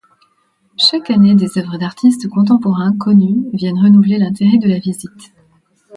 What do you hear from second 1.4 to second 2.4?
œuvres d'artistes